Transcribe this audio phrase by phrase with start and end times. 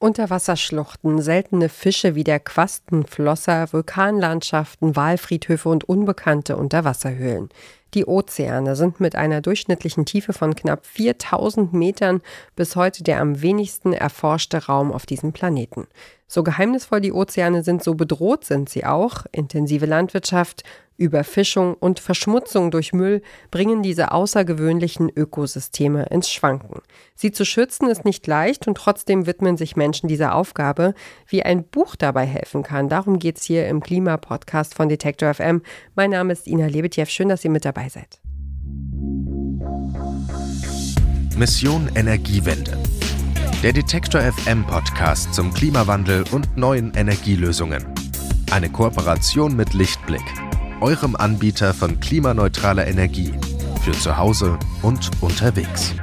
[0.00, 7.50] Unterwasserschluchten, seltene Fische wie der Quastenflosser, Vulkanlandschaften, Walfriedhöfe und unbekannte Unterwasserhöhlen.
[7.92, 12.22] Die Ozeane sind mit einer durchschnittlichen Tiefe von knapp 4000 Metern
[12.56, 15.86] bis heute der am wenigsten erforschte Raum auf diesem Planeten.
[16.26, 19.26] So geheimnisvoll die Ozeane sind, so bedroht sind sie auch.
[19.32, 20.62] Intensive Landwirtschaft,
[21.00, 26.82] Überfischung und Verschmutzung durch Müll bringen diese außergewöhnlichen Ökosysteme ins Schwanken.
[27.14, 30.94] Sie zu schützen ist nicht leicht und trotzdem widmen sich Menschen dieser Aufgabe.
[31.26, 35.62] Wie ein Buch dabei helfen kann, darum geht es hier im Klimapodcast von Detektor FM.
[35.94, 37.06] Mein Name ist Ina Lebetjew.
[37.06, 38.20] Schön, dass ihr mit dabei seid.
[41.38, 42.76] Mission Energiewende.
[43.62, 47.86] Der Detektor FM Podcast zum Klimawandel und neuen Energielösungen.
[48.50, 50.24] Eine Kooperation mit Lichtblick
[50.80, 53.32] eurem Anbieter von klimaneutraler Energie
[53.82, 55.94] für zu Hause und unterwegs.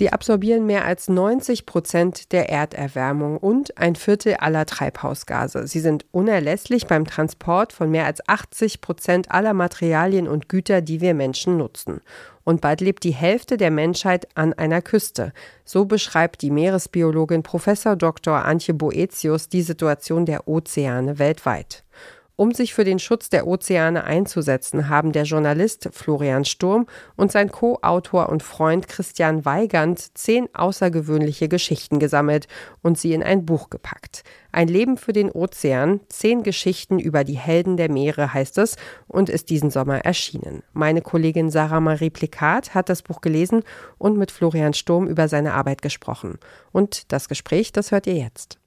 [0.00, 5.66] Sie absorbieren mehr als 90 Prozent der Erderwärmung und ein Viertel aller Treibhausgase.
[5.66, 11.02] Sie sind unerlässlich beim Transport von mehr als 80 Prozent aller Materialien und Güter, die
[11.02, 12.00] wir Menschen nutzen.
[12.50, 15.32] Und bald lebt die Hälfte der Menschheit an einer Küste.
[15.64, 17.68] So beschreibt die Meeresbiologin Prof.
[17.96, 18.44] Dr.
[18.44, 21.84] Antje Boetius die Situation der Ozeane weltweit.
[22.40, 27.52] Um sich für den Schutz der Ozeane einzusetzen, haben der Journalist Florian Sturm und sein
[27.52, 32.48] Co-Autor und Freund Christian Weigand zehn außergewöhnliche Geschichten gesammelt
[32.80, 34.22] und sie in ein Buch gepackt.
[34.52, 39.28] Ein Leben für den Ozean, zehn Geschichten über die Helden der Meere heißt es und
[39.28, 40.62] ist diesen Sommer erschienen.
[40.72, 43.64] Meine Kollegin Sarah Marie Plikat hat das Buch gelesen
[43.98, 46.38] und mit Florian Sturm über seine Arbeit gesprochen.
[46.72, 48.58] Und das Gespräch, das hört ihr jetzt.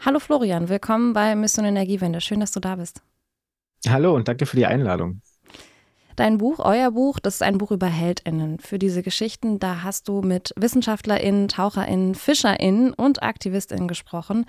[0.00, 2.20] Hallo Florian, willkommen bei Mission Energiewende.
[2.20, 3.02] Schön, dass du da bist.
[3.88, 5.22] Hallo und danke für die Einladung.
[6.14, 8.60] Dein Buch, euer Buch, das ist ein Buch über HeldInnen.
[8.60, 14.46] Für diese Geschichten, da hast du mit WissenschaftlerInnen, TaucherInnen, FischerInnen und AktivistInnen gesprochen.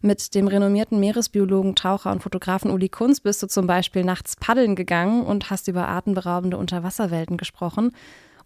[0.00, 4.74] Mit dem renommierten Meeresbiologen, Taucher und Fotografen Uli Kunz bist du zum Beispiel nachts paddeln
[4.74, 7.92] gegangen und hast über atemberaubende Unterwasserwelten gesprochen.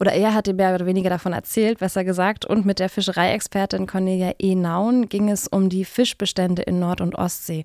[0.02, 2.44] Oder er hatte mehr oder weniger davon erzählt, besser gesagt.
[2.44, 4.56] Und mit der Fischereiexpertin Cornelia E.
[4.56, 7.64] Naun ging es um die Fischbestände in Nord- und Ostsee.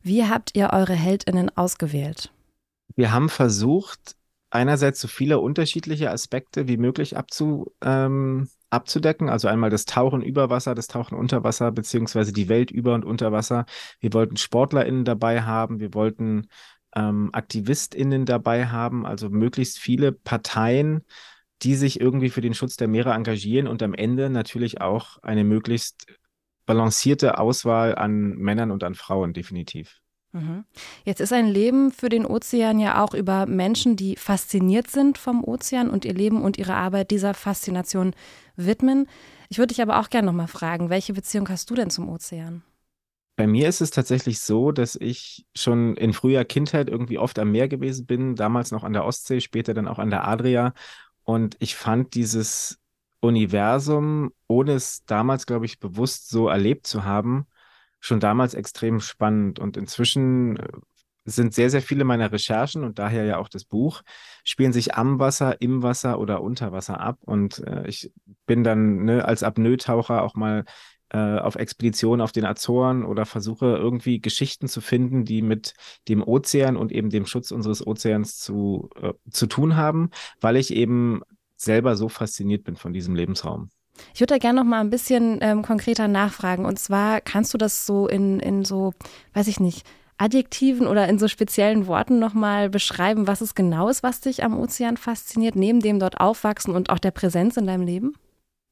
[0.00, 2.32] Wie habt ihr eure HeldInnen ausgewählt?
[2.96, 4.16] Wir haben versucht,
[4.48, 9.28] einerseits so viele unterschiedliche Aspekte wie möglich abzu, ähm, abzudecken.
[9.28, 13.04] Also einmal das Tauchen über Wasser, das Tauchen unter Wasser, beziehungsweise die Welt über und
[13.04, 13.66] unter Wasser.
[14.00, 15.80] Wir wollten SportlerInnen dabei haben.
[15.80, 16.46] Wir wollten
[16.96, 21.02] ähm, AktivistInnen dabei haben, also möglichst viele Parteien
[21.64, 25.44] die sich irgendwie für den Schutz der Meere engagieren und am Ende natürlich auch eine
[25.44, 26.06] möglichst
[26.66, 30.00] balancierte Auswahl an Männern und an Frauen, definitiv.
[30.32, 30.64] Mhm.
[31.04, 35.44] Jetzt ist ein Leben für den Ozean ja auch über Menschen, die fasziniert sind vom
[35.44, 38.14] Ozean und ihr Leben und ihre Arbeit dieser Faszination
[38.56, 39.06] widmen.
[39.48, 42.62] Ich würde dich aber auch gerne nochmal fragen, welche Beziehung hast du denn zum Ozean?
[43.36, 47.50] Bei mir ist es tatsächlich so, dass ich schon in früher Kindheit irgendwie oft am
[47.50, 50.72] Meer gewesen bin, damals noch an der Ostsee, später dann auch an der Adria
[51.24, 52.78] und ich fand dieses
[53.20, 57.46] Universum, ohne es damals, glaube ich, bewusst so erlebt zu haben,
[58.00, 59.58] schon damals extrem spannend.
[59.58, 60.68] Und inzwischen äh,
[61.24, 64.02] sind sehr, sehr viele meiner Recherchen und daher ja auch das Buch,
[64.44, 67.18] spielen sich am Wasser, im Wasser oder unter Wasser ab.
[67.22, 68.12] Und äh, ich
[68.46, 70.64] bin dann ne, als Apnoe-Taucher auch mal
[71.14, 75.74] äh, auf Expeditionen auf den Azoren oder versuche irgendwie Geschichten zu finden, die mit
[76.08, 80.10] dem Ozean und eben dem Schutz unseres Ozeans zu, äh, zu tun haben,
[80.40, 81.22] weil ich eben
[81.56, 83.70] selber so fasziniert bin von diesem Lebensraum.
[84.12, 86.64] Ich würde da gerne noch mal ein bisschen ähm, konkreter nachfragen.
[86.64, 88.92] Und zwar kannst du das so in, in so,
[89.34, 89.86] weiß ich nicht,
[90.18, 94.42] Adjektiven oder in so speziellen Worten noch mal beschreiben, was es genau ist, was dich
[94.42, 98.14] am Ozean fasziniert, neben dem dort aufwachsen und auch der Präsenz in deinem Leben?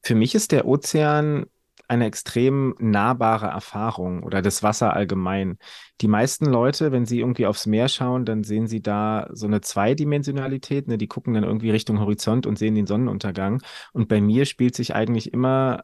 [0.01, 1.45] Für mich ist der Ozean
[1.87, 5.57] eine extrem nahbare Erfahrung oder das Wasser allgemein.
[6.01, 9.61] Die meisten Leute, wenn sie irgendwie aufs Meer schauen, dann sehen sie da so eine
[9.61, 10.87] Zweidimensionalität.
[10.87, 10.97] Ne?
[10.97, 13.61] Die gucken dann irgendwie Richtung Horizont und sehen den Sonnenuntergang.
[13.91, 15.83] Und bei mir spielt sich eigentlich immer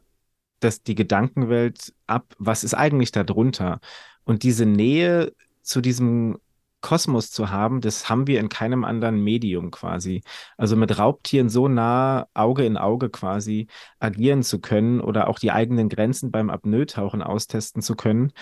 [0.60, 3.80] das, die Gedankenwelt ab, was ist eigentlich da drunter?
[4.24, 5.32] Und diese Nähe
[5.62, 6.38] zu diesem
[6.80, 10.22] Kosmos zu haben, das haben wir in keinem anderen Medium quasi.
[10.56, 13.66] Also mit Raubtieren so nah Auge in Auge quasi
[13.98, 18.32] agieren zu können oder auch die eigenen Grenzen beim Apnoe-Tauchen austesten zu können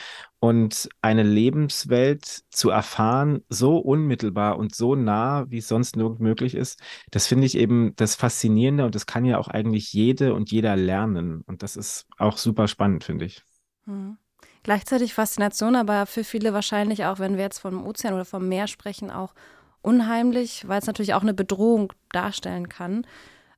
[0.41, 6.55] und eine Lebenswelt zu erfahren, so unmittelbar und so nah, wie es sonst nirgend möglich
[6.55, 6.81] ist,
[7.11, 10.77] das finde ich eben das Faszinierende und das kann ja auch eigentlich jede und jeder
[10.77, 11.43] lernen.
[11.47, 13.43] Und das ist auch super spannend, finde ich.
[13.87, 14.17] Mhm.
[14.63, 18.67] Gleichzeitig Faszination, aber für viele wahrscheinlich auch, wenn wir jetzt vom Ozean oder vom Meer
[18.67, 19.33] sprechen, auch
[19.83, 23.07] unheimlich, weil es natürlich auch eine Bedrohung darstellen kann.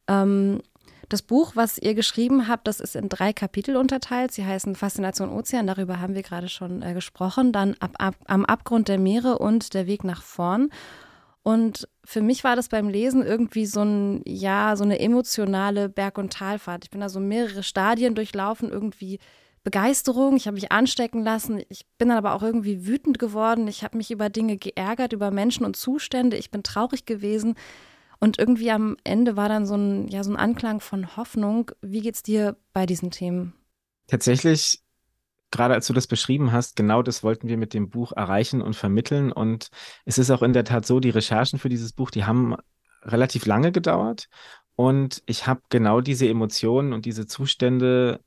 [0.07, 0.61] Ähm,
[1.09, 4.31] Das Buch, was ihr geschrieben habt, das ist in drei Kapitel unterteilt.
[4.31, 7.51] Sie heißen Faszination Ozean, darüber haben wir gerade schon äh, gesprochen.
[7.51, 10.71] Dann ab, ab, Am Abgrund der Meere und Der Weg nach vorn.
[11.43, 16.19] Und für mich war das beim Lesen irgendwie so ein, ja, so eine emotionale Berg-
[16.19, 16.85] und Talfahrt.
[16.85, 19.19] Ich bin da so mehrere Stadien durchlaufen, irgendwie
[19.63, 23.85] Begeisterung, ich habe mich anstecken lassen, ich bin dann aber auch irgendwie wütend geworden, ich
[23.85, 27.57] habe mich über Dinge geärgert, über Menschen und Zustände, ich bin traurig gewesen.
[28.21, 31.71] Und irgendwie am Ende war dann so ein, ja, so ein Anklang von Hoffnung.
[31.81, 33.55] Wie geht's dir bei diesen Themen?
[34.09, 34.83] Tatsächlich,
[35.51, 38.77] gerade als du das beschrieben hast, genau das wollten wir mit dem Buch erreichen und
[38.77, 39.33] vermitteln.
[39.33, 39.71] Und
[40.05, 42.57] es ist auch in der Tat so, die Recherchen für dieses Buch, die haben
[43.03, 44.29] relativ lange gedauert.
[44.77, 48.21] Und ich habe genau diese Emotionen und diese Zustände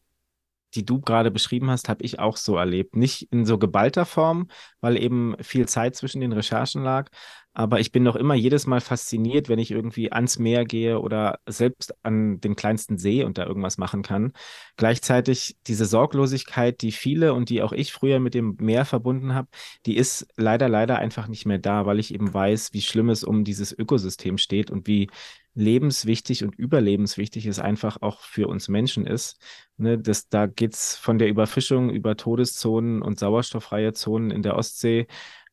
[0.75, 2.95] die du gerade beschrieben hast, habe ich auch so erlebt.
[2.95, 4.47] Nicht in so geballter Form,
[4.81, 7.09] weil eben viel Zeit zwischen den Recherchen lag.
[7.55, 11.39] Aber ich bin noch immer jedes Mal fasziniert, wenn ich irgendwie ans Meer gehe oder
[11.47, 14.33] selbst an den kleinsten See und da irgendwas machen kann.
[14.75, 19.49] Gleichzeitig diese Sorglosigkeit, die viele und die auch ich früher mit dem Meer verbunden habe,
[19.85, 23.23] die ist leider, leider einfach nicht mehr da, weil ich eben weiß, wie schlimm es
[23.23, 25.09] um dieses Ökosystem steht und wie
[25.55, 29.39] lebenswichtig und überlebenswichtig es einfach auch für uns Menschen ist.
[29.77, 35.07] Ne, das, da geht's von der Überfischung über Todeszonen und sauerstofffreie Zonen in der Ostsee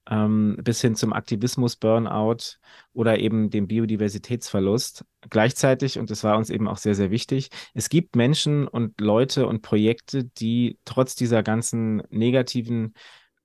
[0.09, 2.59] ähm, bis hin zum Aktivismus, Burnout
[2.93, 5.05] oder eben dem Biodiversitätsverlust.
[5.29, 9.47] Gleichzeitig, und das war uns eben auch sehr, sehr wichtig, es gibt Menschen und Leute
[9.47, 12.95] und Projekte, die trotz dieser ganzen negativen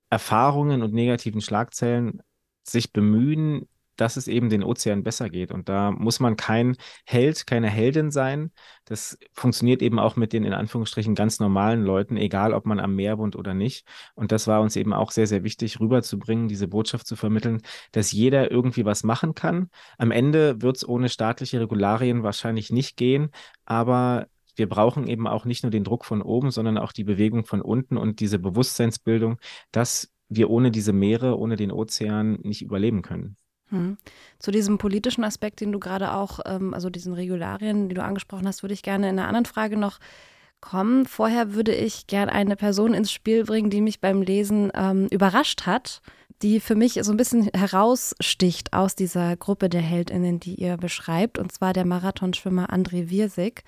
[0.10, 2.22] Erfahrungen und negativen Schlagzeilen
[2.64, 5.52] sich bemühen, dass es eben den Ozean besser geht.
[5.52, 8.52] Und da muss man kein Held, keine Heldin sein.
[8.86, 12.96] Das funktioniert eben auch mit den in Anführungsstrichen ganz normalen Leuten, egal ob man am
[12.96, 13.88] Meer wohnt oder nicht.
[14.16, 17.62] Und das war uns eben auch sehr, sehr wichtig, rüberzubringen, diese Botschaft zu vermitteln,
[17.92, 19.70] dass jeder irgendwie was machen kann.
[19.98, 23.32] Am Ende wird es ohne staatliche Regularien wahrscheinlich nicht gehen,
[23.66, 27.46] aber wir brauchen eben auch nicht nur den Druck von oben, sondern auch die Bewegung
[27.46, 29.38] von unten und diese Bewusstseinsbildung,
[29.72, 33.38] dass wir ohne diese Meere, ohne den Ozean nicht überleben können.
[33.76, 33.98] Hm.
[34.40, 38.48] Zu diesem politischen Aspekt, den du gerade auch, ähm, also diesen Regularien, die du angesprochen
[38.48, 40.00] hast, würde ich gerne in einer anderen Frage noch
[40.62, 41.06] kommen.
[41.06, 45.66] Vorher würde ich gerne eine Person ins Spiel bringen, die mich beim Lesen ähm, überrascht
[45.66, 46.02] hat,
[46.42, 51.38] die für mich so ein bisschen heraussticht aus dieser Gruppe der Heldinnen, die ihr beschreibt,
[51.38, 53.64] und zwar der Marathonschwimmer André Wirsig.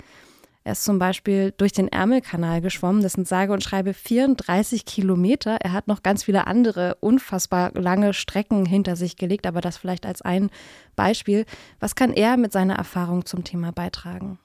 [0.67, 3.01] Er ist zum Beispiel durch den Ärmelkanal geschwommen.
[3.01, 5.59] Das sind sage und schreibe 34 Kilometer.
[5.61, 10.05] Er hat noch ganz viele andere unfassbar lange Strecken hinter sich gelegt, aber das vielleicht
[10.05, 10.49] als ein
[10.97, 11.45] Beispiel.
[11.79, 14.39] Was kann er mit seiner Erfahrung zum Thema beitragen?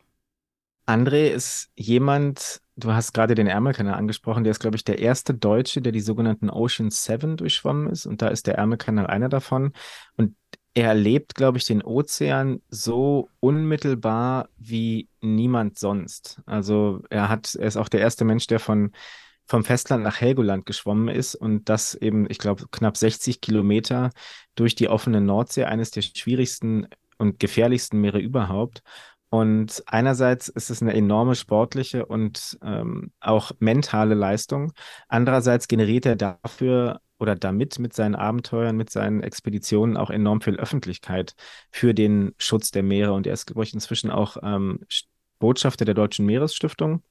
[0.86, 5.34] André ist jemand, du hast gerade den Ärmelkanal angesprochen, der ist, glaube ich, der erste
[5.34, 8.06] Deutsche, der die sogenannten Ocean Seven durchschwommen ist.
[8.06, 9.72] Und da ist der Ärmelkanal einer davon.
[10.16, 10.36] Und
[10.74, 16.40] er erlebt, glaube ich, den Ozean so unmittelbar wie niemand sonst.
[16.46, 18.92] Also er hat, er ist auch der erste Mensch, der von
[19.44, 24.10] vom Festland nach Helgoland geschwommen ist und das eben, ich glaube, knapp 60 Kilometer
[24.54, 26.86] durch die offene Nordsee, eines der schwierigsten
[27.18, 28.82] und gefährlichsten Meere überhaupt.
[29.30, 34.72] Und einerseits ist es eine enorme sportliche und ähm, auch mentale Leistung.
[35.08, 40.56] Andererseits generiert er dafür oder damit mit seinen Abenteuern, mit seinen Expeditionen auch enorm viel
[40.56, 41.36] Öffentlichkeit
[41.70, 43.12] für den Schutz der Meere.
[43.12, 44.80] Und er ist, glaube ich, inzwischen auch ähm,
[45.38, 47.04] Botschafter der Deutschen Meeresstiftung.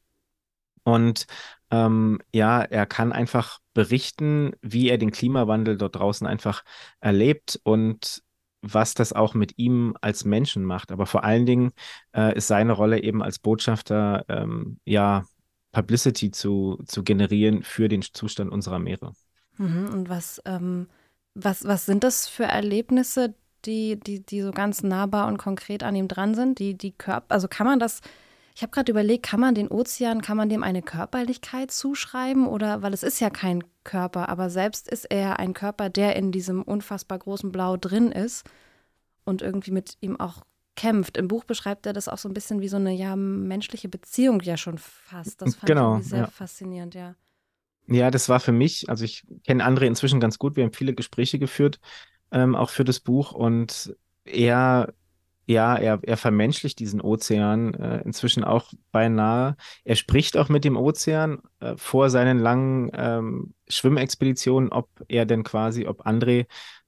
[0.83, 1.27] Und
[1.71, 6.63] ähm, ja, er kann einfach berichten, wie er den Klimawandel dort draußen einfach
[6.99, 8.21] erlebt und
[8.61, 10.91] was das auch mit ihm als Menschen macht.
[10.91, 11.71] Aber vor allen Dingen
[12.13, 15.23] äh, ist seine Rolle eben als Botschafter, ähm, ja,
[15.71, 19.13] Publicity zu, zu generieren für den Zustand unserer Meere.
[19.57, 20.87] Mhm, und was, ähm,
[21.33, 23.33] was, was sind das für Erlebnisse,
[23.65, 26.59] die, die, die so ganz nahbar und konkret an ihm dran sind?
[26.59, 28.01] Die, die Körper, also kann man das,
[28.55, 32.47] ich habe gerade überlegt, kann man den Ozean, kann man dem eine Körperlichkeit zuschreiben?
[32.47, 36.31] Oder, weil es ist ja kein Körper, aber selbst ist er ein Körper, der in
[36.31, 38.45] diesem unfassbar großen Blau drin ist
[39.23, 40.41] und irgendwie mit ihm auch
[40.75, 41.17] kämpft.
[41.17, 44.41] Im Buch beschreibt er das auch so ein bisschen wie so eine ja menschliche Beziehung
[44.41, 45.41] ja schon fast.
[45.41, 46.27] Das fand genau, ich sehr ja.
[46.27, 47.15] faszinierend, ja.
[47.91, 50.93] Ja, das war für mich, also ich kenne André inzwischen ganz gut, wir haben viele
[50.93, 51.79] Gespräche geführt,
[52.31, 53.93] ähm, auch für das Buch und
[54.23, 54.93] er,
[55.45, 59.57] ja, er, er vermenschlicht diesen Ozean äh, inzwischen auch beinahe.
[59.83, 65.43] Er spricht auch mit dem Ozean äh, vor seinen langen ähm, Schwimmexpeditionen, ob er denn
[65.43, 66.45] quasi, ob André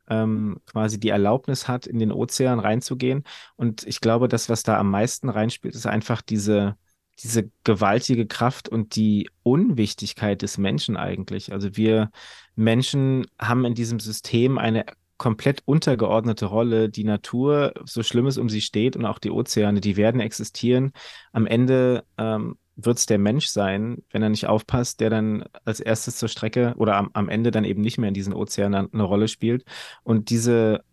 [0.10, 3.24] ähm, quasi die Erlaubnis hat, in den Ozean reinzugehen.
[3.58, 6.78] Und ich glaube, das, was da am meisten reinspielt, ist einfach diese
[7.20, 11.52] diese gewaltige Kraft und die Unwichtigkeit des Menschen eigentlich.
[11.52, 12.10] Also wir
[12.56, 14.86] Menschen haben in diesem System eine
[15.18, 16.90] komplett untergeordnete Rolle.
[16.90, 20.92] Die Natur, so schlimm es um sie steht und auch die Ozeane, die werden existieren.
[21.32, 25.80] Am Ende ähm, wird es der Mensch sein, wenn er nicht aufpasst, der dann als
[25.80, 29.04] erstes zur Strecke oder am, am Ende dann eben nicht mehr in diesen Ozeanen eine
[29.04, 29.64] Rolle spielt.
[30.04, 30.84] Und diese,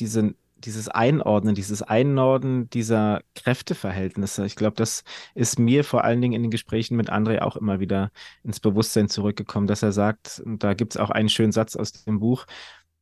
[0.00, 6.34] diese dieses Einordnen, dieses Einnorden dieser Kräfteverhältnisse, ich glaube, das ist mir vor allen Dingen
[6.34, 8.10] in den Gesprächen mit André auch immer wieder
[8.42, 11.92] ins Bewusstsein zurückgekommen, dass er sagt, und da gibt es auch einen schönen Satz aus
[11.92, 12.46] dem Buch,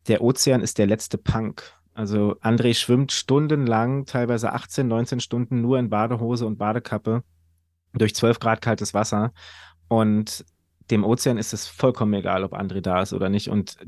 [0.09, 1.73] der Ozean ist der letzte Punk.
[1.95, 7.25] Also André schwimmt stundenlang, teilweise 18, 19 Stunden nur in Badehose und Badekappe
[7.95, 9.33] durch 12 Grad kaltes Wasser.
[9.89, 10.45] Und
[10.91, 13.49] dem Ozean ist es vollkommen egal, ob André da ist oder nicht.
[13.49, 13.79] Und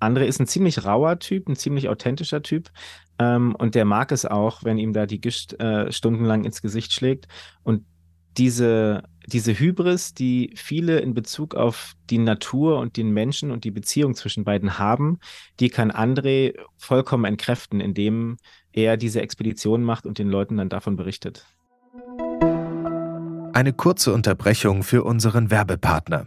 [0.00, 2.70] André ist ein ziemlich rauer Typ, ein ziemlich authentischer Typ.
[3.18, 6.92] Ähm, und der mag es auch, wenn ihm da die Gischt äh, stundenlang ins Gesicht
[6.92, 7.28] schlägt.
[7.62, 7.84] Und
[8.36, 13.70] diese, diese Hybris, die viele in Bezug auf die Natur und den Menschen und die
[13.70, 15.18] Beziehung zwischen beiden haben,
[15.60, 18.36] die kann André vollkommen entkräften, indem
[18.72, 21.46] er diese Expedition macht und den Leuten dann davon berichtet.
[23.52, 26.26] Eine kurze Unterbrechung für unseren Werbepartner.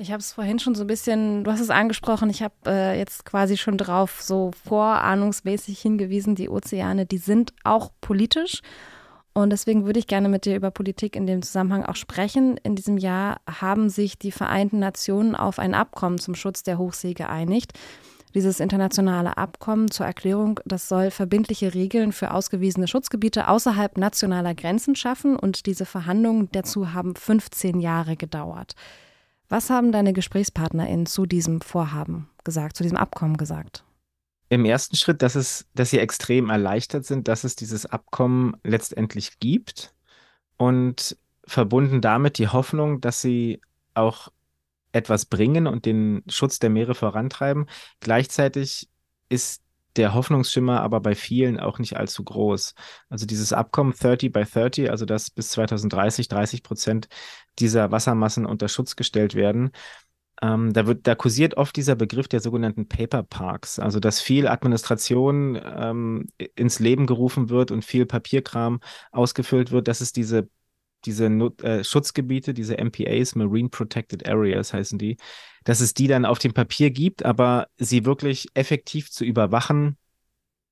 [0.00, 2.98] Ich habe es vorhin schon so ein bisschen, du hast es angesprochen, ich habe äh,
[2.98, 8.62] jetzt quasi schon drauf so vorahnungsmäßig hingewiesen, die Ozeane, die sind auch politisch.
[9.34, 12.56] Und deswegen würde ich gerne mit dir über Politik in dem Zusammenhang auch sprechen.
[12.62, 17.12] In diesem Jahr haben sich die Vereinten Nationen auf ein Abkommen zum Schutz der Hochsee
[17.12, 17.74] geeinigt.
[18.34, 24.96] Dieses internationale Abkommen zur Erklärung, das soll verbindliche Regeln für ausgewiesene Schutzgebiete außerhalb nationaler Grenzen
[24.96, 28.74] schaffen und diese Verhandlungen dazu haben 15 Jahre gedauert.
[29.50, 33.84] Was haben deine GesprächspartnerInnen zu diesem Vorhaben gesagt, zu diesem Abkommen gesagt?
[34.48, 39.40] Im ersten Schritt, dass, es, dass sie extrem erleichtert sind, dass es dieses Abkommen letztendlich
[39.40, 39.92] gibt
[40.56, 43.60] und verbunden damit die Hoffnung, dass sie
[43.94, 44.28] auch
[44.92, 47.66] etwas bringen und den Schutz der Meere vorantreiben.
[47.98, 48.88] Gleichzeitig
[49.28, 49.62] ist
[49.96, 52.74] der Hoffnungsschimmer aber bei vielen auch nicht allzu groß.
[53.08, 57.08] Also dieses Abkommen 30 by 30, also dass bis 2030 30 Prozent
[57.58, 59.72] dieser Wassermassen unter Schutz gestellt werden,
[60.42, 64.48] ähm, da wird, da kursiert oft dieser Begriff der sogenannten Paper Parks, also dass viel
[64.48, 68.80] Administration ähm, ins Leben gerufen wird und viel Papierkram
[69.12, 70.48] ausgefüllt wird, dass es diese
[71.04, 75.16] diese äh, Schutzgebiete, diese MPAs, Marine Protected Areas heißen die,
[75.64, 79.96] dass es die dann auf dem Papier gibt, aber sie wirklich effektiv zu überwachen,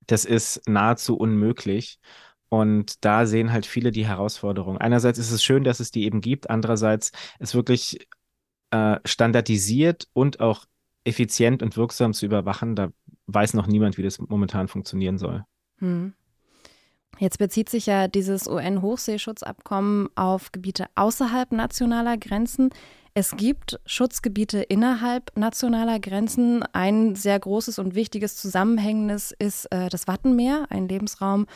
[0.06, 1.98] das ist nahezu unmöglich.
[2.50, 4.78] Und da sehen halt viele die Herausforderung.
[4.78, 8.08] Einerseits ist es schön, dass es die eben gibt, andererseits ist wirklich
[8.70, 10.64] äh, standardisiert und auch
[11.04, 12.74] effizient und wirksam zu überwachen.
[12.74, 12.90] Da
[13.26, 15.44] weiß noch niemand, wie das momentan funktionieren soll.
[15.78, 16.14] Hm.
[17.18, 22.70] Jetzt bezieht sich ja dieses UN-Hochseeschutzabkommen auf Gebiete außerhalb nationaler Grenzen.
[23.14, 26.62] Es gibt Schutzgebiete innerhalb nationaler Grenzen.
[26.72, 31.46] Ein sehr großes und wichtiges Zusammenhängendes ist äh, das Wattenmeer, ein Lebensraum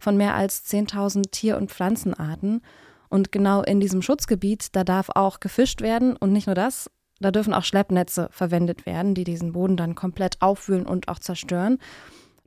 [0.00, 2.62] von mehr als 10.000 Tier- und Pflanzenarten.
[3.08, 6.90] Und genau in diesem Schutzgebiet, da darf auch gefischt werden und nicht nur das,
[7.20, 11.78] da dürfen auch Schleppnetze verwendet werden, die diesen Boden dann komplett aufwühlen und auch zerstören.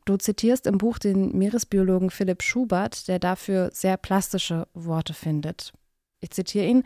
[0.05, 5.73] Du zitierst im Buch den Meeresbiologen Philipp Schubert, der dafür sehr plastische Worte findet.
[6.19, 6.83] Ich zitiere ihn.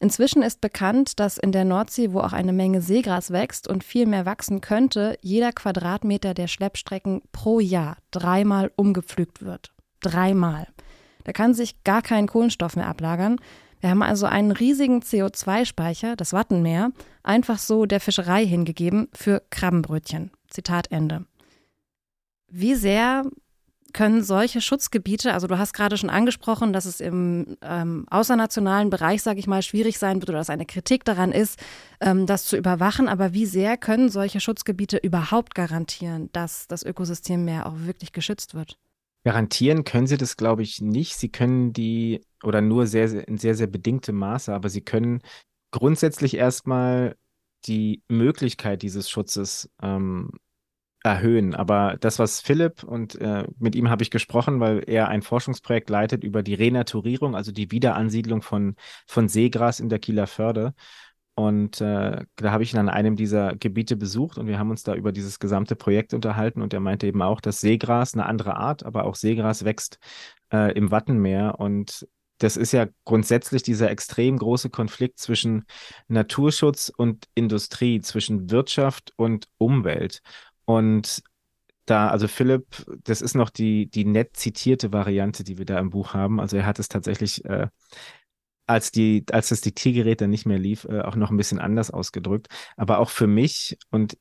[0.00, 4.06] Inzwischen ist bekannt, dass in der Nordsee, wo auch eine Menge Seegras wächst und viel
[4.06, 9.72] mehr wachsen könnte, jeder Quadratmeter der Schleppstrecken pro Jahr dreimal umgepflügt wird.
[10.00, 10.66] Dreimal.
[11.24, 13.36] Da kann sich gar kein Kohlenstoff mehr ablagern.
[13.80, 16.90] Wir haben also einen riesigen CO2-Speicher, das Wattenmeer,
[17.22, 20.32] einfach so der Fischerei hingegeben für Krabbenbrötchen.
[20.48, 21.26] Zitat Ende.
[22.54, 23.24] Wie sehr
[23.94, 29.22] können solche Schutzgebiete, also du hast gerade schon angesprochen, dass es im ähm, außernationalen Bereich,
[29.22, 31.58] sage ich mal, schwierig sein wird oder dass eine Kritik daran ist,
[32.00, 37.44] ähm, das zu überwachen, aber wie sehr können solche Schutzgebiete überhaupt garantieren, dass das Ökosystem
[37.44, 38.78] mehr auch wirklich geschützt wird?
[39.24, 41.16] Garantieren können sie das, glaube ich, nicht.
[41.16, 45.22] Sie können die oder nur sehr, sehr in sehr, sehr bedingtem Maße, aber sie können
[45.70, 47.16] grundsätzlich erstmal
[47.66, 50.32] die Möglichkeit dieses Schutzes ähm,
[51.02, 51.54] erhöhen.
[51.54, 55.90] Aber das, was Philipp und äh, mit ihm habe ich gesprochen, weil er ein Forschungsprojekt
[55.90, 60.74] leitet über die Renaturierung, also die Wiederansiedlung von, von Seegras in der Kieler Förde.
[61.34, 64.82] Und äh, da habe ich ihn an einem dieser Gebiete besucht und wir haben uns
[64.82, 68.56] da über dieses gesamte Projekt unterhalten und er meinte eben auch, dass Seegras eine andere
[68.56, 69.98] Art, aber auch Seegras wächst
[70.52, 72.06] äh, im Wattenmeer und
[72.42, 75.64] das ist ja grundsätzlich dieser extrem große Konflikt zwischen
[76.08, 80.22] Naturschutz und Industrie, zwischen Wirtschaft und Umwelt.
[80.64, 81.22] Und
[81.86, 82.66] da, also Philipp,
[83.04, 86.40] das ist noch die, die nett zitierte Variante, die wir da im Buch haben.
[86.40, 87.68] Also er hat es tatsächlich äh,
[88.66, 91.90] als die, als das Diktiergerät dann nicht mehr lief, äh, auch noch ein bisschen anders
[91.90, 92.48] ausgedrückt.
[92.76, 94.16] Aber auch für mich und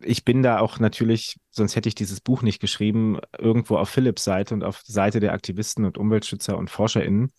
[0.00, 4.22] ich bin da auch natürlich, sonst hätte ich dieses Buch nicht geschrieben, irgendwo auf Philipps
[4.22, 7.32] Seite und auf Seite der Aktivisten und Umweltschützer und ForscherInnen.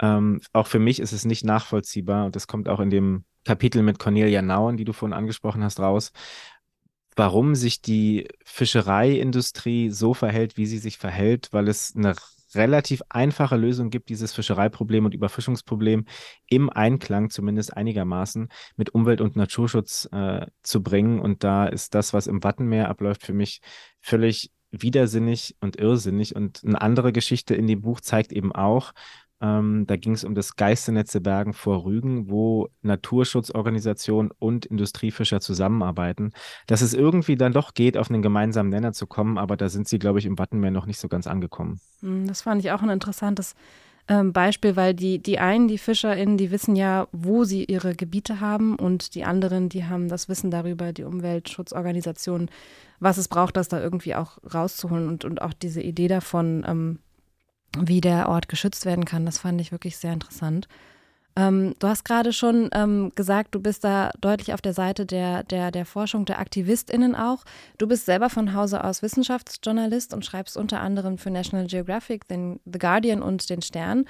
[0.00, 3.82] Ähm, auch für mich ist es nicht nachvollziehbar und das kommt auch in dem Kapitel
[3.82, 6.12] mit Cornelia Nauen, die du vorhin angesprochen hast, raus,
[7.16, 12.14] warum sich die Fischereiindustrie so verhält, wie sie sich verhält, weil es eine
[12.54, 16.06] relativ einfache Lösung gibt, dieses Fischereiproblem und Überfischungsproblem
[16.48, 21.20] im Einklang zumindest einigermaßen mit Umwelt- und Naturschutz äh, zu bringen.
[21.20, 23.60] Und da ist das, was im Wattenmeer abläuft, für mich
[24.00, 26.34] völlig widersinnig und irrsinnig.
[26.34, 28.92] Und eine andere Geschichte in dem Buch zeigt eben auch,
[29.40, 36.32] ähm, da ging es um das Geisternetze Bergen vor Rügen, wo Naturschutzorganisationen und Industriefischer zusammenarbeiten.
[36.66, 39.88] Dass es irgendwie dann doch geht, auf einen gemeinsamen Nenner zu kommen, aber da sind
[39.88, 41.80] sie, glaube ich, im Wattenmeer noch nicht so ganz angekommen.
[42.00, 43.54] Hm, das fand ich auch ein interessantes
[44.06, 48.40] ähm, Beispiel, weil die, die einen, die FischerInnen, die wissen ja, wo sie ihre Gebiete
[48.40, 52.50] haben und die anderen, die haben das Wissen darüber, die Umweltschutzorganisationen,
[53.00, 56.98] was es braucht, das da irgendwie auch rauszuholen und, und auch diese Idee davon, ähm,
[57.78, 59.26] wie der Ort geschützt werden kann.
[59.26, 60.68] Das fand ich wirklich sehr interessant.
[61.36, 65.42] Ähm, du hast gerade schon ähm, gesagt, du bist da deutlich auf der Seite der,
[65.42, 67.44] der, der Forschung der AktivistInnen auch.
[67.76, 72.60] Du bist selber von Hause aus Wissenschaftsjournalist und schreibst unter anderem für National Geographic, den
[72.64, 74.04] The Guardian und den Stern.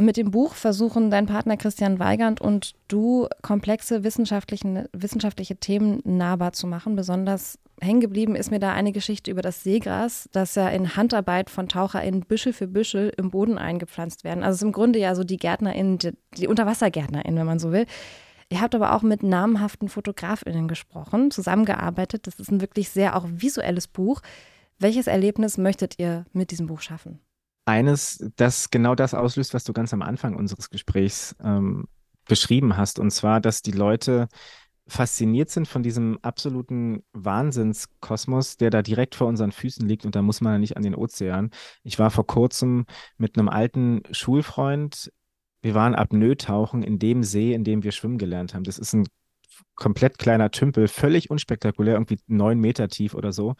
[0.00, 6.54] Und mit dem Buch versuchen dein Partner Christian Weigand und du komplexe wissenschaftliche Themen nahbar
[6.54, 10.70] zu machen, besonders hängen geblieben ist mir da eine Geschichte über das Seegras, das ja
[10.70, 14.42] in Handarbeit von TaucherInnen Büschel für Büschel im Boden eingepflanzt werden.
[14.42, 17.70] Also es ist im Grunde ja so die GärtnerInnen, die, die UnterwassergärtnerInnen, wenn man so
[17.70, 17.84] will.
[18.48, 22.26] Ihr habt aber auch mit namhaften FotografInnen gesprochen, zusammengearbeitet.
[22.26, 24.22] Das ist ein wirklich sehr auch visuelles Buch.
[24.78, 27.20] Welches Erlebnis möchtet ihr mit diesem Buch schaffen?
[27.64, 31.86] Eines, das genau das auslöst, was du ganz am Anfang unseres Gesprächs ähm,
[32.26, 32.98] beschrieben hast.
[32.98, 34.28] Und zwar, dass die Leute
[34.90, 40.22] fasziniert sind von diesem absoluten Wahnsinnskosmos, der da direkt vor unseren Füßen liegt und da
[40.22, 41.50] muss man ja nicht an den Ozean.
[41.84, 45.12] Ich war vor kurzem mit einem alten Schulfreund,
[45.62, 48.64] wir waren Apnoe-tauchen in dem See, in dem wir schwimmen gelernt haben.
[48.64, 49.06] Das ist ein
[49.74, 53.54] komplett kleiner Tümpel, völlig unspektakulär, irgendwie neun Meter tief oder so.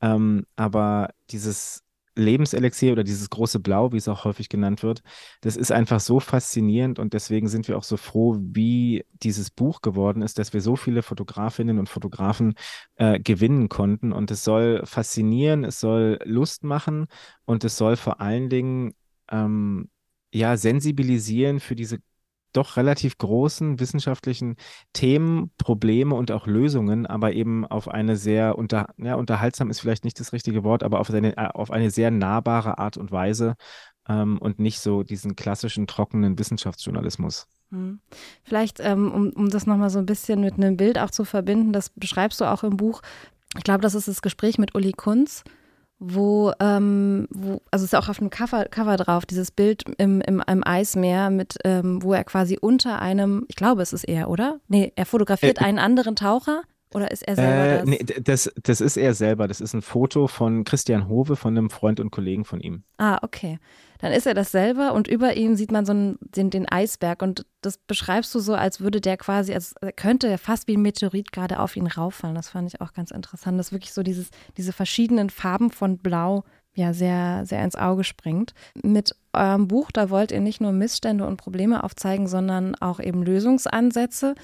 [0.00, 1.82] Ähm, aber dieses
[2.16, 5.02] Lebenselixier oder dieses große Blau, wie es auch häufig genannt wird,
[5.40, 9.80] das ist einfach so faszinierend und deswegen sind wir auch so froh, wie dieses Buch
[9.80, 12.54] geworden ist, dass wir so viele Fotografinnen und Fotografen
[12.96, 14.12] äh, gewinnen konnten.
[14.12, 17.06] Und es soll faszinieren, es soll Lust machen
[17.44, 18.94] und es soll vor allen Dingen
[19.30, 19.88] ähm,
[20.32, 21.98] ja sensibilisieren für diese
[22.56, 24.56] doch relativ großen wissenschaftlichen
[24.92, 30.04] Themen, Probleme und auch Lösungen, aber eben auf eine sehr unter, ja, unterhaltsam ist vielleicht
[30.04, 33.54] nicht das richtige Wort, aber auf eine, äh, auf eine sehr nahbare Art und Weise
[34.08, 37.46] ähm, und nicht so diesen klassischen trockenen Wissenschaftsjournalismus.
[37.70, 38.00] Hm.
[38.42, 41.72] Vielleicht, ähm, um, um das nochmal so ein bisschen mit einem Bild auch zu verbinden,
[41.72, 43.02] das beschreibst du auch im Buch.
[43.56, 45.44] Ich glaube, das ist das Gespräch mit Uli Kunz
[46.06, 50.42] wo, ähm, wo, also ist auch auf dem Cover, Cover drauf, dieses Bild im, im,
[50.46, 54.60] im Eismeer mit, ähm, wo er quasi unter einem, ich glaube, es ist er, oder?
[54.68, 56.62] Nee, er fotografiert äh, einen anderen Taucher
[56.94, 57.86] oder ist er selber äh, das?
[57.86, 58.52] Nee, das?
[58.62, 59.48] Das ist er selber.
[59.48, 62.84] Das ist ein Foto von Christian Hove, von einem Freund und Kollegen von ihm.
[62.98, 63.58] Ah, okay.
[63.98, 67.22] Dann ist er das selber und über ihm sieht man so einen, den, den Eisberg
[67.22, 70.82] und das beschreibst du so, als würde der quasi, als könnte er fast wie ein
[70.82, 72.34] Meteorit gerade auf ihn rauffallen.
[72.34, 76.44] Das fand ich auch ganz interessant, dass wirklich so dieses, diese verschiedenen Farben von Blau
[76.74, 78.52] ja sehr, sehr ins Auge springt.
[78.82, 83.22] Mit eurem Buch, da wollt ihr nicht nur Missstände und Probleme aufzeigen, sondern auch eben
[83.22, 84.34] Lösungsansätze.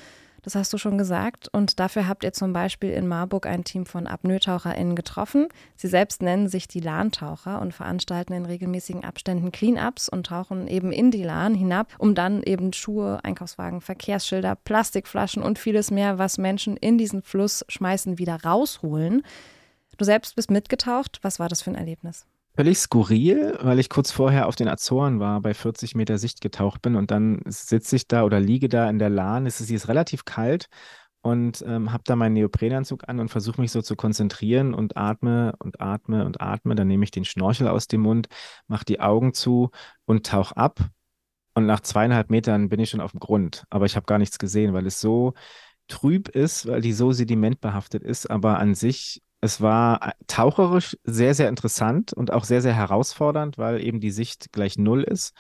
[0.43, 1.49] Das hast du schon gesagt.
[1.53, 5.49] Und dafür habt ihr zum Beispiel in Marburg ein Team von Apnoe-TaucherInnen getroffen.
[5.77, 10.93] Sie selbst nennen sich die Lahntaucher und veranstalten in regelmäßigen Abständen Cleanups und tauchen eben
[10.93, 16.39] in die Lahn hinab, um dann eben Schuhe, Einkaufswagen, Verkehrsschilder, Plastikflaschen und vieles mehr, was
[16.39, 19.23] Menschen in diesen Fluss schmeißen, wieder rausholen.
[19.99, 21.19] Du selbst bist mitgetaucht.
[21.23, 22.27] Was war das für ein Erlebnis?
[22.57, 26.83] Völlig skurril, weil ich kurz vorher auf den Azoren war, bei 40 Meter Sicht getaucht
[26.83, 29.47] bin und dann sitze ich da oder liege da in der Lahn.
[29.47, 30.67] Es ist, ist relativ kalt
[31.23, 35.55] und ähm, habe da meinen Neoprenanzug an und versuche mich so zu konzentrieren und atme
[35.59, 36.75] und atme und atme.
[36.75, 38.29] Dann nehme ich den Schnorchel aus dem Mund,
[38.67, 39.71] mache die Augen zu
[40.07, 40.81] und tauche ab
[41.55, 44.39] Und nach zweieinhalb Metern bin ich schon auf dem Grund, aber ich habe gar nichts
[44.39, 45.35] gesehen, weil es so
[45.89, 51.49] trüb ist, weil die so sedimentbehaftet ist, aber an sich, es war taucherisch sehr, sehr
[51.49, 55.35] interessant und auch sehr, sehr herausfordernd, weil eben die Sicht gleich null ist.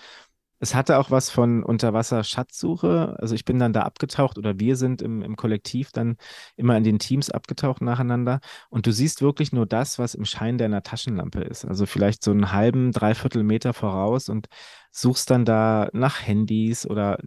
[0.62, 3.16] Es hatte auch was von Unterwasser-Schatzsuche.
[3.18, 6.16] Also ich bin dann da abgetaucht oder wir sind im, im Kollektiv dann
[6.56, 8.40] immer in den Teams abgetaucht nacheinander.
[8.68, 11.64] Und du siehst wirklich nur das, was im Schein deiner Taschenlampe ist.
[11.64, 14.48] Also vielleicht so einen halben, dreiviertel Meter voraus und
[14.90, 17.18] suchst dann da nach Handys oder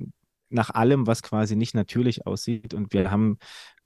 [0.54, 2.74] nach allem, was quasi nicht natürlich aussieht.
[2.74, 3.38] Und wir haben,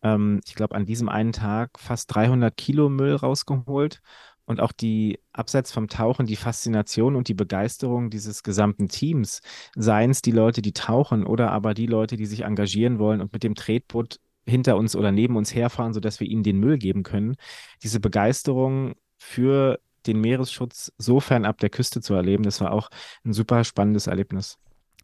[0.02, 4.02] ähm, ich glaube, an diesem einen Tag fast 300 Kilo Müll rausgeholt.
[4.46, 9.42] Und auch die, abseits vom Tauchen, die Faszination und die Begeisterung dieses gesamten Teams,
[9.76, 13.34] seien es die Leute, die tauchen oder aber die Leute, die sich engagieren wollen und
[13.34, 17.04] mit dem Tretboot hinter uns oder neben uns herfahren, sodass wir ihnen den Müll geben
[17.04, 17.36] können.
[17.84, 22.90] Diese Begeisterung für den Meeresschutz so fernab der Küste zu erleben, das war auch
[23.26, 24.58] ein super spannendes Erlebnis.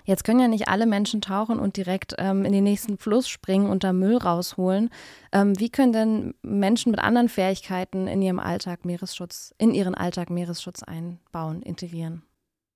[0.05, 3.69] Jetzt können ja nicht alle Menschen tauchen und direkt ähm, in den nächsten Fluss springen
[3.69, 4.89] und da Müll rausholen.
[5.31, 10.29] Ähm, wie können denn Menschen mit anderen Fähigkeiten in ihrem Alltag Meeresschutz, in ihren Alltag
[10.29, 12.23] Meeresschutz einbauen, integrieren?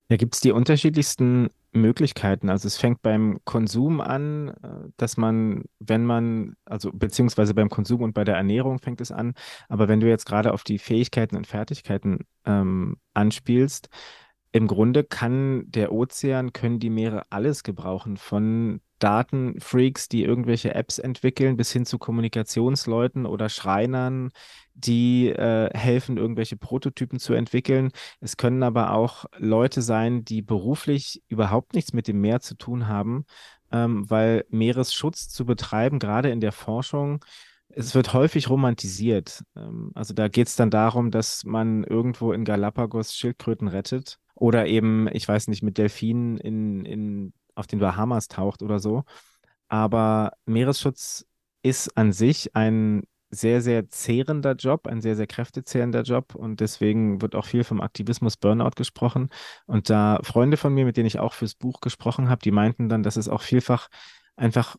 [0.08, 2.48] Da gibt es die unterschiedlichsten Möglichkeiten.
[2.48, 8.02] Also es fängt beim Konsum an, äh, dass man, wenn man, also beziehungsweise beim Konsum
[8.02, 9.34] und bei der Ernährung fängt es an,
[9.68, 13.88] aber wenn du jetzt gerade auf die Fähigkeiten und Fertigkeiten ähm, anspielst,
[14.58, 20.98] im Grunde kann der Ozean, können die Meere alles gebrauchen, von Datenfreaks, die irgendwelche Apps
[20.98, 24.30] entwickeln, bis hin zu Kommunikationsleuten oder Schreinern,
[24.74, 27.92] die äh, helfen, irgendwelche Prototypen zu entwickeln.
[28.18, 32.88] Es können aber auch Leute sein, die beruflich überhaupt nichts mit dem Meer zu tun
[32.88, 33.26] haben,
[33.70, 37.24] ähm, weil Meeresschutz zu betreiben, gerade in der Forschung,
[37.68, 39.44] es wird häufig romantisiert.
[39.56, 44.66] Ähm, also da geht es dann darum, dass man irgendwo in Galapagos Schildkröten rettet oder
[44.66, 49.04] eben, ich weiß nicht, mit Delfinen in, in, auf den Bahamas taucht oder so.
[49.68, 51.26] Aber Meeresschutz
[51.62, 57.20] ist an sich ein sehr, sehr zehrender Job, ein sehr, sehr kräftezehrender Job und deswegen
[57.20, 59.28] wird auch viel vom Aktivismus Burnout gesprochen.
[59.66, 62.88] Und da Freunde von mir, mit denen ich auch fürs Buch gesprochen habe, die meinten
[62.88, 63.88] dann, dass es auch vielfach
[64.36, 64.76] einfach,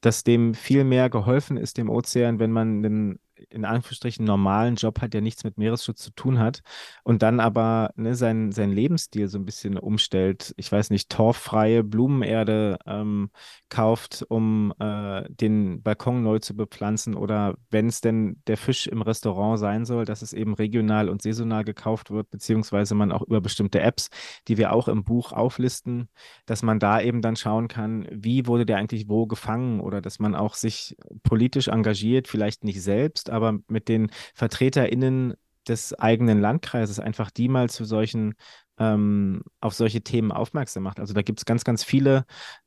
[0.00, 3.18] dass dem viel mehr geholfen ist, dem Ozean, wenn man einen
[3.50, 6.62] in Anführungsstrichen normalen Job hat, der nichts mit Meeresschutz zu tun hat
[7.04, 10.54] und dann aber ne, seinen, seinen Lebensstil so ein bisschen umstellt.
[10.56, 13.30] Ich weiß nicht, torffreie Blumenerde ähm,
[13.68, 19.02] kauft, um äh, den Balkon neu zu bepflanzen oder wenn es denn der Fisch im
[19.02, 23.40] Restaurant sein soll, dass es eben regional und saisonal gekauft wird, beziehungsweise man auch über
[23.40, 24.08] bestimmte Apps,
[24.48, 26.08] die wir auch im Buch auflisten,
[26.46, 30.18] dass man da eben dann schauen kann, wie wurde der eigentlich wo gefangen oder dass
[30.18, 35.34] man auch sich politisch engagiert, vielleicht nicht selbst, aber mit den VertreterInnen
[35.68, 38.34] des eigenen Landkreises einfach die mal zu solchen,
[38.78, 41.00] ähm, auf solche Themen aufmerksam macht.
[41.00, 42.24] Also da gibt es ganz, ganz viele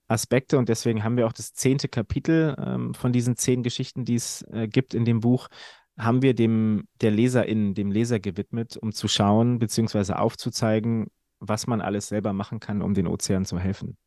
[0.07, 4.15] Aspekte und deswegen haben wir auch das zehnte Kapitel ähm, von diesen zehn Geschichten, die
[4.15, 5.47] es äh, gibt in dem Buch,
[5.97, 10.13] haben wir dem der Leserin, dem Leser gewidmet, um zu schauen bzw.
[10.13, 11.07] aufzuzeigen,
[11.41, 13.97] was man alles selber machen kann, um den Ozean zu helfen.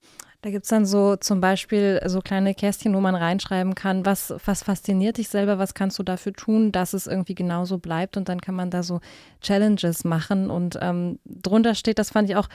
[0.40, 4.33] Da gibt es dann so zum Beispiel so kleine Kästchen, wo man reinschreiben kann, was,
[4.44, 8.16] was fasziniert dich selber, was kannst du dafür tun, dass es irgendwie genauso bleibt.
[8.16, 9.01] Und dann kann man da so
[9.40, 10.51] Challenges machen.
[10.51, 12.49] Und ähm, drunter steht, das fand ich auch,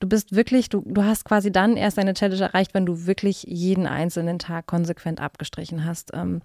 [0.00, 3.44] du bist wirklich, du, du hast quasi dann erst eine Challenge erreicht, wenn du wirklich
[3.44, 6.10] jeden einzelnen Tag konsequent abgestrichen hast.
[6.14, 6.42] Ähm,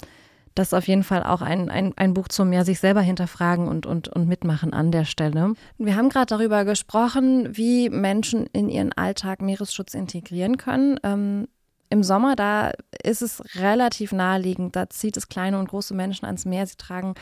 [0.58, 3.68] das ist auf jeden Fall auch ein, ein, ein Buch zum ja, sich selber hinterfragen
[3.68, 5.54] und, und, und mitmachen an der Stelle.
[5.78, 11.00] Wir haben gerade darüber gesprochen, wie Menschen in ihren Alltag Meeresschutz integrieren können.
[11.04, 11.48] Ähm,
[11.90, 12.72] Im Sommer, da
[13.04, 16.66] ist es relativ naheliegend, da zieht es kleine und große Menschen ans Meer.
[16.66, 17.14] Sie tragen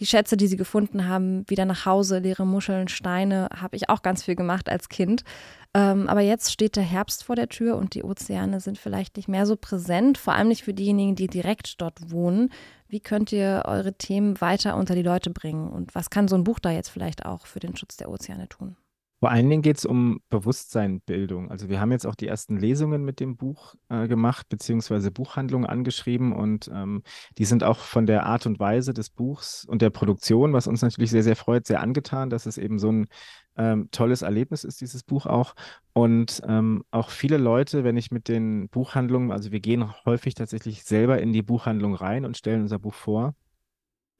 [0.00, 4.02] die Schätze, die sie gefunden haben, wieder nach Hause, leere Muscheln, Steine, habe ich auch
[4.02, 5.22] ganz viel gemacht als Kind.
[5.72, 9.28] Ähm, aber jetzt steht der Herbst vor der Tür und die Ozeane sind vielleicht nicht
[9.28, 12.50] mehr so präsent, vor allem nicht für diejenigen, die direkt dort wohnen.
[12.88, 16.44] Wie könnt ihr eure Themen weiter unter die Leute bringen und was kann so ein
[16.44, 18.76] Buch da jetzt vielleicht auch für den Schutz der Ozeane tun?
[19.20, 21.50] Vor allen Dingen geht es um Bewusstseinbildung.
[21.50, 25.68] Also wir haben jetzt auch die ersten Lesungen mit dem Buch äh, gemacht, beziehungsweise Buchhandlungen
[25.68, 27.02] angeschrieben und ähm,
[27.36, 30.80] die sind auch von der Art und Weise des Buchs und der Produktion, was uns
[30.80, 33.08] natürlich sehr, sehr freut, sehr angetan, dass es eben so ein
[33.56, 35.54] ähm, tolles Erlebnis ist, dieses Buch auch.
[35.92, 40.84] Und ähm, auch viele Leute, wenn ich mit den Buchhandlungen, also wir gehen häufig tatsächlich
[40.84, 43.34] selber in die Buchhandlung rein und stellen unser Buch vor.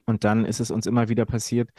[0.05, 1.69] Und dann ist es uns immer wieder passiert,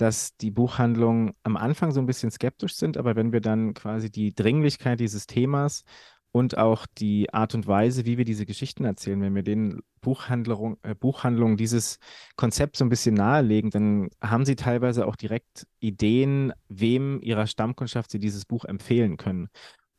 [0.00, 4.10] dass die Buchhandlungen am Anfang so ein bisschen skeptisch sind, aber wenn wir dann quasi
[4.10, 5.84] die Dringlichkeit dieses Themas
[6.32, 10.78] und auch die Art und Weise, wie wir diese Geschichten erzählen, wenn wir den Buchhandlung,
[10.82, 11.98] äh, Buchhandlungen dieses
[12.36, 18.10] Konzept so ein bisschen nahelegen, dann haben sie teilweise auch direkt Ideen, wem ihrer Stammkundschaft
[18.10, 19.48] sie dieses Buch empfehlen können.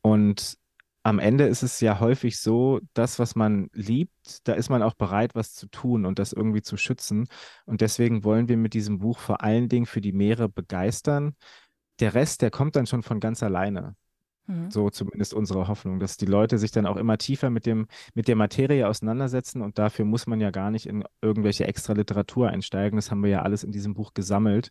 [0.00, 0.58] Und
[1.02, 4.94] am Ende ist es ja häufig so, das, was man liebt, da ist man auch
[4.94, 7.26] bereit, was zu tun und das irgendwie zu schützen.
[7.66, 11.34] Und deswegen wollen wir mit diesem Buch vor allen Dingen für die Meere begeistern.
[11.98, 13.96] Der Rest, der kommt dann schon von ganz alleine.
[14.46, 14.70] Mhm.
[14.70, 18.28] So zumindest unsere Hoffnung, dass die Leute sich dann auch immer tiefer mit dem, mit
[18.28, 22.96] der Materie auseinandersetzen und dafür muss man ja gar nicht in irgendwelche extra Literatur einsteigen.
[22.96, 24.70] Das haben wir ja alles in diesem Buch gesammelt.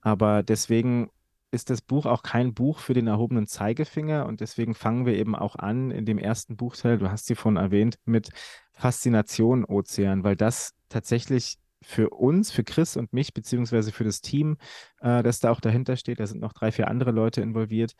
[0.00, 1.10] Aber deswegen
[1.50, 5.34] ist das Buch auch kein Buch für den erhobenen Zeigefinger und deswegen fangen wir eben
[5.34, 8.30] auch an in dem ersten Buchteil, du hast sie vorhin erwähnt, mit
[8.72, 14.58] Faszination Ozean, weil das tatsächlich für uns, für Chris und mich, beziehungsweise für das Team,
[15.00, 17.94] äh, das da auch dahinter steht, da sind noch drei, vier andere Leute involviert,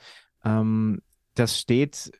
[0.45, 1.01] ähm,
[1.35, 2.13] das steht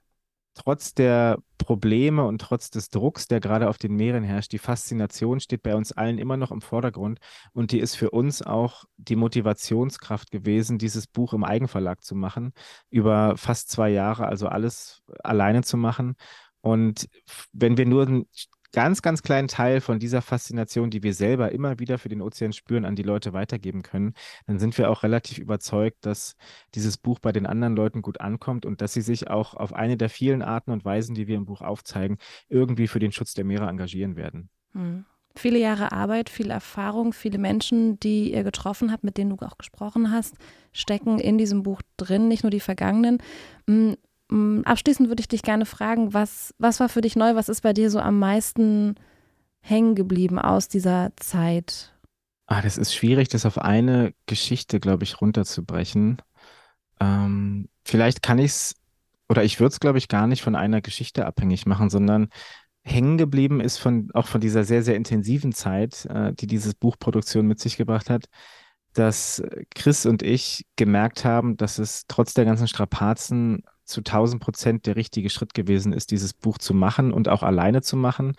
[0.55, 5.41] trotz der Probleme und trotz des Drucks, der gerade auf den Meeren herrscht, die Faszination
[5.41, 7.19] steht bei uns allen immer noch im Vordergrund
[7.53, 12.53] und die ist für uns auch die Motivationskraft gewesen, dieses Buch im Eigenverlag zu machen,
[12.91, 16.17] über fast zwei Jahre, also alles alleine zu machen.
[16.61, 17.09] Und
[17.53, 18.27] wenn wir nur ein
[18.73, 22.53] ganz, ganz kleinen Teil von dieser Faszination, die wir selber immer wieder für den Ozean
[22.53, 24.15] spüren, an die Leute weitergeben können,
[24.47, 26.37] dann sind wir auch relativ überzeugt, dass
[26.75, 29.97] dieses Buch bei den anderen Leuten gut ankommt und dass sie sich auch auf eine
[29.97, 33.45] der vielen Arten und Weisen, die wir im Buch aufzeigen, irgendwie für den Schutz der
[33.45, 34.49] Meere engagieren werden.
[34.73, 35.05] Hm.
[35.37, 39.59] Viele Jahre Arbeit, viel Erfahrung, viele Menschen, die ihr getroffen habt, mit denen du auch
[39.59, 40.35] gesprochen hast,
[40.73, 43.19] stecken in diesem Buch drin, nicht nur die vergangenen.
[44.31, 47.35] Mm, abschließend würde ich dich gerne fragen, was, was war für dich neu?
[47.35, 48.95] Was ist bei dir so am meisten
[49.61, 51.93] hängen geblieben aus dieser Zeit?
[52.47, 56.21] Ah, das ist schwierig, das auf eine Geschichte, glaube ich, runterzubrechen.
[57.01, 58.75] Ähm, vielleicht kann ich es,
[59.29, 62.29] oder ich würde es, glaube ich, gar nicht von einer Geschichte abhängig machen, sondern
[62.83, 67.47] hängen geblieben ist von, auch von dieser sehr, sehr intensiven Zeit, äh, die diese Buchproduktion
[67.47, 68.25] mit sich gebracht hat,
[68.95, 69.43] dass
[69.75, 74.97] Chris und ich gemerkt haben, dass es trotz der ganzen Strapazen zu 1000 Prozent der
[74.97, 78.35] richtige Schritt gewesen ist, dieses Buch zu machen und auch alleine zu machen.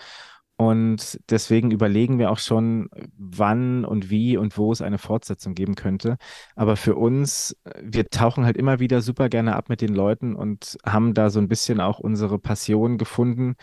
[0.57, 2.87] Und deswegen überlegen wir auch schon,
[3.17, 6.17] wann und wie und wo es eine Fortsetzung geben könnte.
[6.55, 10.77] Aber für uns, wir tauchen halt immer wieder super gerne ab mit den Leuten und
[10.85, 13.55] haben da so ein bisschen auch unsere Passion gefunden,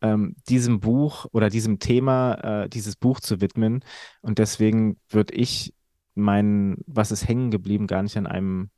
[0.00, 3.84] ähm, diesem Buch oder diesem Thema, äh, dieses Buch zu widmen.
[4.20, 5.74] Und deswegen würde ich
[6.14, 8.70] mein, was ist hängen geblieben, gar nicht an einem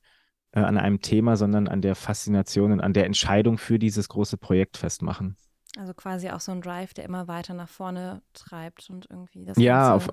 [0.57, 4.39] äh, an einem Thema, sondern an der Faszination und an der Entscheidung für dieses große
[4.39, 5.37] Projekt festmachen.
[5.79, 9.59] Also quasi auch so ein Drive, der immer weiter nach vorne treibt und irgendwie das.
[9.59, 10.09] Ja, auf,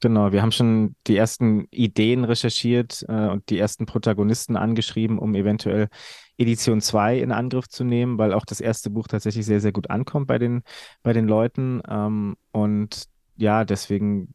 [0.00, 0.32] genau.
[0.32, 5.88] Wir haben schon die ersten Ideen recherchiert äh, und die ersten Protagonisten angeschrieben, um eventuell
[6.38, 9.90] Edition 2 in Angriff zu nehmen, weil auch das erste Buch tatsächlich sehr, sehr gut
[9.90, 10.62] ankommt bei den,
[11.02, 11.82] bei den Leuten.
[11.86, 13.04] Ähm, und
[13.36, 14.32] ja, deswegen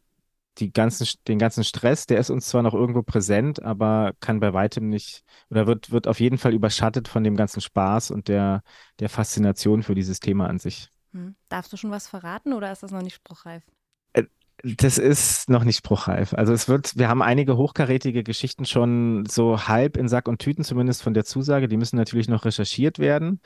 [0.58, 4.52] die ganzen, den ganzen Stress, der ist uns zwar noch irgendwo präsent, aber kann bei
[4.52, 8.62] weitem nicht oder wird, wird auf jeden Fall überschattet von dem ganzen Spaß und der,
[9.00, 10.88] der Faszination für dieses Thema an sich.
[11.12, 11.34] Hm.
[11.48, 13.62] Darfst du schon was verraten oder ist das noch nicht spruchreif?
[14.12, 14.24] Äh,
[14.62, 16.34] das ist noch nicht spruchreif.
[16.34, 20.64] Also es wird, wir haben einige hochkarätige Geschichten schon so halb in Sack und Tüten,
[20.64, 21.68] zumindest von der Zusage.
[21.68, 23.40] Die müssen natürlich noch recherchiert werden.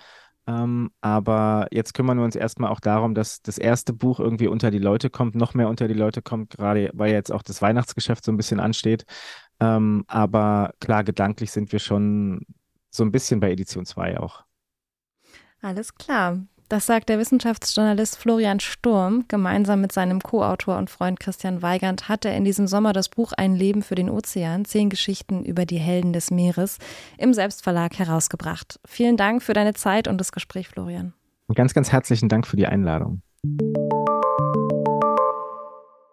[0.49, 4.71] Ähm, aber jetzt kümmern wir uns erstmal auch darum, dass das erste Buch irgendwie unter
[4.71, 8.25] die Leute kommt, noch mehr unter die Leute kommt, gerade weil jetzt auch das Weihnachtsgeschäft
[8.25, 9.05] so ein bisschen ansteht.
[9.61, 12.47] Ähm, aber klar, gedanklich sind wir schon
[12.89, 14.45] so ein bisschen bei Edition 2 auch.
[15.61, 16.39] Alles klar.
[16.69, 19.25] Das sagt der Wissenschaftsjournalist Florian Sturm.
[19.29, 23.33] Gemeinsam mit seinem Co-Autor und Freund Christian Weigand hat er in diesem Sommer das Buch
[23.33, 26.77] Ein Leben für den Ozean, zehn Geschichten über die Helden des Meeres,
[27.17, 28.81] im Selbstverlag herausgebracht.
[28.85, 31.15] Vielen Dank für deine Zeit und das Gespräch, Florian.
[31.55, 33.23] Ganz, ganz herzlichen Dank für die Einladung.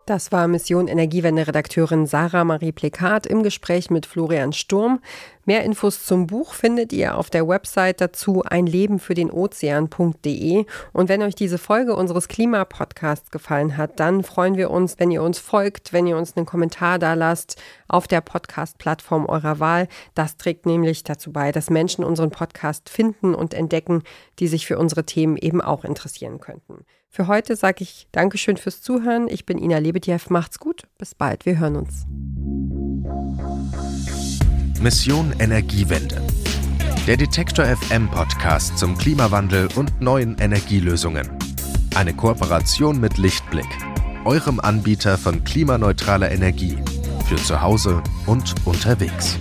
[0.06, 5.02] Das war Mission Energiewende-Redakteurin Sarah Marie Plekat im Gespräch mit Florian Sturm.
[5.46, 10.66] Mehr Infos zum Buch findet ihr auf der Website dazu einlebenfürdenozean.de.
[10.94, 15.24] Und wenn euch diese Folge unseres Klimapodcasts gefallen hat, dann freuen wir uns, wenn ihr
[15.24, 19.88] uns folgt, wenn ihr uns einen Kommentar da lasst auf der Podcast-Plattform eurer Wahl.
[20.14, 24.04] Das trägt nämlich dazu bei, dass Menschen unseren Podcast finden und entdecken,
[24.38, 26.86] die sich für unsere Themen eben auch interessieren könnten.
[27.16, 29.30] Für heute sage ich Dankeschön fürs Zuhören.
[29.30, 30.20] Ich bin Ina Lebetjew.
[30.28, 30.84] Macht's gut.
[30.98, 31.46] Bis bald.
[31.46, 32.06] Wir hören uns.
[34.82, 36.22] Mission Energiewende.
[37.08, 41.30] Der Detektor FM Podcast zum Klimawandel und neuen Energielösungen.
[41.96, 43.70] Eine Kooperation mit Lichtblick,
[44.26, 46.78] eurem Anbieter von klimaneutraler Energie
[47.30, 49.40] für zu Hause und unterwegs.